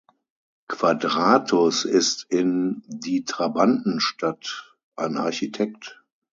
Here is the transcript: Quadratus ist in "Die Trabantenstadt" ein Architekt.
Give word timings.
Quadratus 0.67 1.85
ist 1.85 2.25
in 2.27 2.81
"Die 2.87 3.23
Trabantenstadt" 3.23 4.75
ein 4.95 5.15
Architekt. 5.15 6.03